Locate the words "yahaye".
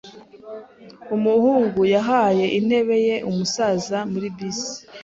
1.93-2.45